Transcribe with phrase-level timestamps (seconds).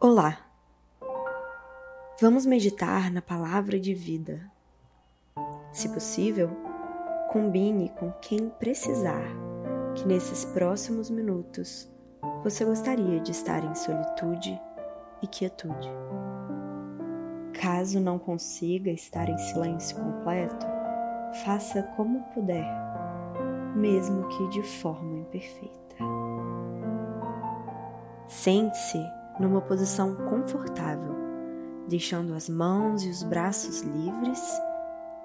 [0.00, 0.38] Olá!
[2.20, 4.48] Vamos meditar na palavra de vida.
[5.72, 6.50] Se possível,
[7.32, 9.24] combine com quem precisar
[9.96, 11.90] que nesses próximos minutos
[12.44, 14.56] você gostaria de estar em solitude
[15.20, 15.88] e quietude.
[17.60, 20.64] Caso não consiga estar em silêncio completo,
[21.44, 22.68] faça como puder,
[23.74, 25.96] mesmo que de forma imperfeita.
[28.28, 31.14] Sente-se numa posição confortável,
[31.88, 34.40] deixando as mãos e os braços livres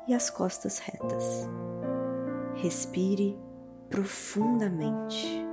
[0.07, 1.49] e as costas retas.
[2.55, 3.37] Respire
[3.89, 5.45] profundamente.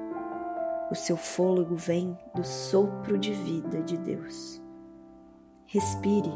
[0.90, 4.60] O seu fôlego vem do sopro de vida de Deus.
[5.66, 6.32] Respire,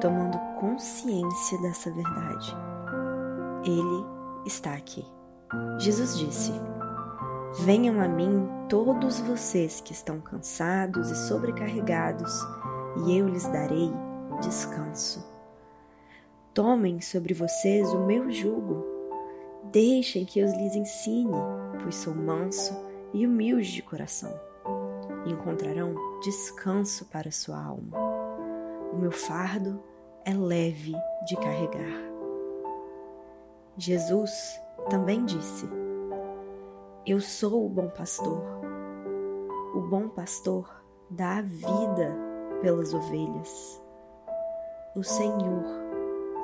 [0.00, 2.56] tomando consciência dessa verdade.
[3.64, 4.04] Ele
[4.44, 5.06] está aqui.
[5.78, 6.52] Jesus disse:
[7.60, 12.32] Venham a mim todos vocês que estão cansados e sobrecarregados,
[13.04, 13.90] e eu lhes darei
[14.40, 15.26] descanso.
[16.54, 18.86] Tomem sobre vocês o meu jugo,
[19.72, 21.36] deixem que eu lhes ensine,
[21.82, 22.76] pois sou manso
[23.12, 24.32] e humilde de coração.
[25.26, 27.98] Encontrarão descanso para sua alma.
[28.92, 29.82] O meu fardo
[30.24, 30.94] é leve
[31.26, 32.08] de carregar.
[33.76, 35.87] Jesus também disse:
[37.08, 38.44] eu sou o bom pastor.
[39.74, 40.68] O bom pastor
[41.08, 42.14] dá a vida
[42.60, 43.82] pelas ovelhas.
[44.94, 45.64] O Senhor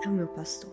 [0.03, 0.73] é o meu pastor.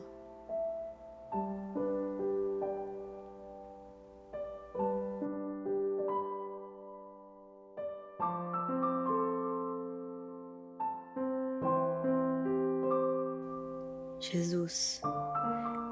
[14.21, 15.01] Jesus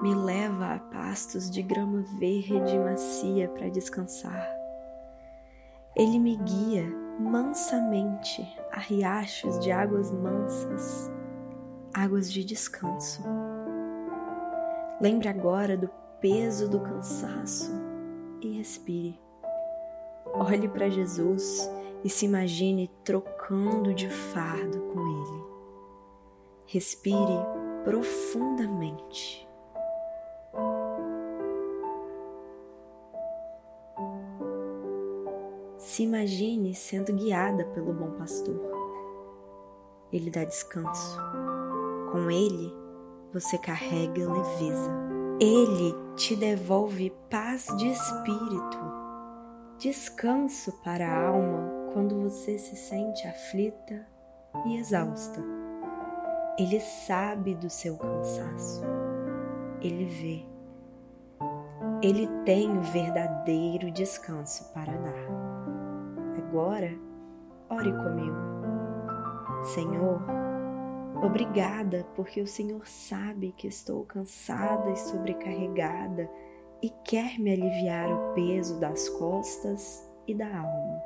[0.01, 4.49] me leva a pastos de grama verde e macia para descansar.
[5.95, 6.85] Ele me guia
[7.19, 11.11] mansamente a riachos de águas mansas,
[11.93, 13.21] águas de descanso.
[15.01, 15.89] Lembre agora do
[16.21, 17.71] peso do cansaço
[18.41, 19.19] e respire.
[20.33, 21.69] Olhe para Jesus
[22.03, 25.43] e se imagine trocando de fardo com Ele.
[26.67, 27.33] Respire
[27.83, 29.48] profundamente.
[35.79, 38.59] Se imagine sendo guiada pelo bom pastor.
[40.11, 41.17] Ele dá descanso.
[42.11, 42.73] Com ele,
[43.31, 44.91] você carrega leveza.
[45.39, 48.77] Ele te devolve paz de espírito,
[49.77, 54.05] descanso para a alma quando você se sente aflita
[54.65, 55.41] e exausta.
[56.57, 58.81] Ele sabe do seu cansaço.
[59.79, 60.45] Ele vê.
[62.01, 65.28] Ele tem o verdadeiro descanso para dar.
[66.49, 66.91] Agora,
[67.69, 68.35] ore comigo.
[69.61, 70.19] Senhor,
[71.23, 76.27] obrigada porque o Senhor sabe que estou cansada e sobrecarregada
[76.81, 81.03] e quer me aliviar o peso das costas e da alma.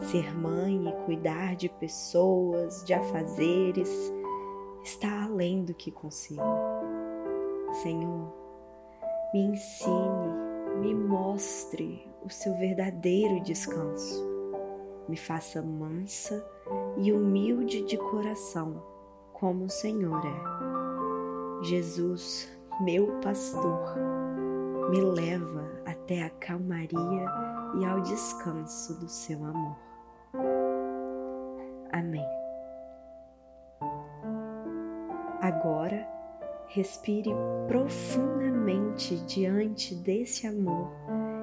[0.00, 4.10] Ser mãe e cuidar de pessoas, de afazeres,
[4.82, 6.40] está além do que consigo.
[7.82, 8.32] Senhor,
[9.34, 14.35] me ensine, me mostre o seu verdadeiro descanso
[15.08, 16.44] me faça mansa
[16.96, 18.82] e humilde de coração,
[19.32, 21.64] como o Senhor é.
[21.64, 22.50] Jesus,
[22.80, 23.94] meu pastor,
[24.90, 27.26] me leva até a calmaria
[27.78, 29.76] e ao descanso do seu amor.
[31.92, 32.26] Amém.
[35.40, 36.06] Agora,
[36.68, 37.30] respire
[37.68, 40.90] profundamente diante desse amor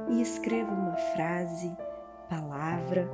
[0.10, 1.76] e escreva uma frase
[2.30, 3.10] palavra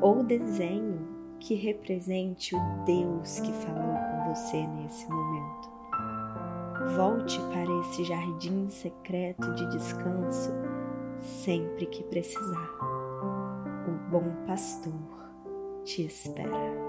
[0.00, 1.08] ou desenho
[1.38, 5.70] que represente o Deus que falou com você nesse momento.
[6.96, 10.50] Volte para esse jardim secreto de descanso
[11.22, 12.70] sempre que precisar.
[13.86, 14.92] O bom pastor
[15.84, 16.81] te espera.